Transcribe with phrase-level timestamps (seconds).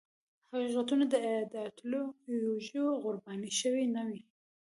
[0.51, 4.21] حقیقتونه د ایدیالوژیو قرباني شوي نه وي.